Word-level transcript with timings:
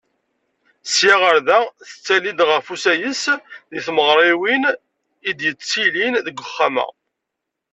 Sya 0.95 1.15
ɣer 1.21 1.37
da, 1.47 1.59
tettali-d 1.89 2.39
ɣef 2.49 2.65
usayes 2.73 3.23
deg 3.69 3.81
tmeɣriwin 3.87 4.63
i 5.29 5.31
d-yettilin 5.37 6.13
deg 6.25 6.41
Uxxam-a. 6.43 6.87